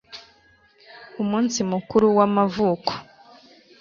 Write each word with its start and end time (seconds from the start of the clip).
umunsi 1.21 1.59
mukuru 1.71 2.05
w'amavuko 2.17 2.91